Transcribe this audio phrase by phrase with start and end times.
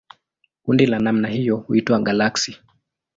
[0.63, 2.59] Kundi la namna hiyo huitwa galaksi.